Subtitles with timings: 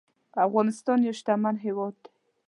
[0.45, 2.09] افغانستان يو شتمن هيواد دي